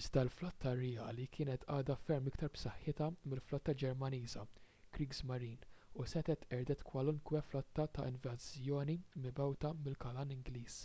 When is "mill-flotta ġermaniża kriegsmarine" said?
3.32-5.68